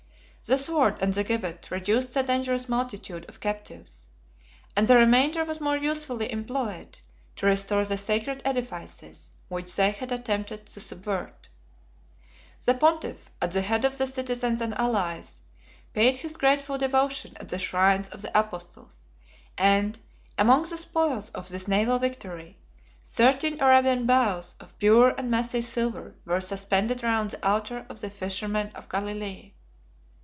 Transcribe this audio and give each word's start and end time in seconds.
The 0.43 0.57
sword 0.57 0.97
and 1.01 1.13
the 1.13 1.23
gibbet 1.23 1.69
reduced 1.69 2.13
the 2.15 2.23
dangerous 2.23 2.67
multitude 2.67 3.29
of 3.29 3.39
captives; 3.39 4.07
and 4.75 4.87
the 4.87 4.97
remainder 4.97 5.45
was 5.45 5.61
more 5.61 5.77
usefully 5.77 6.29
employed, 6.31 6.99
to 7.37 7.45
restore 7.45 7.85
the 7.85 7.97
sacred 7.97 8.41
edifices 8.43 9.33
which 9.49 9.75
they 9.75 9.91
had 9.91 10.11
attempted 10.11 10.65
to 10.65 10.79
subvert. 10.81 11.47
The 12.65 12.73
pontiff, 12.73 13.29
at 13.41 13.51
the 13.51 13.61
head 13.61 13.85
of 13.85 13.97
the 13.99 14.07
citizens 14.07 14.59
and 14.61 14.73
allies, 14.73 15.41
paid 15.93 16.15
his 16.17 16.35
grateful 16.37 16.77
devotion 16.79 17.37
at 17.39 17.47
the 17.49 17.59
shrines 17.59 18.09
of 18.09 18.23
the 18.23 18.37
apostles; 18.37 19.05
and, 19.59 19.97
among 20.39 20.63
the 20.65 20.79
spoils 20.79 21.29
of 21.29 21.47
this 21.49 21.67
naval 21.67 21.99
victory, 21.99 22.57
thirteen 23.03 23.61
Arabian 23.61 24.05
bows 24.07 24.55
of 24.59 24.77
pure 24.79 25.09
and 25.19 25.29
massy 25.31 25.61
silver 25.61 26.15
were 26.25 26.41
suspended 26.41 27.03
round 27.03 27.29
the 27.29 27.47
altar 27.47 27.85
of 27.89 28.01
the 28.01 28.09
fishermen 28.09 28.71
of 28.73 28.89
Galilee. 28.89 29.51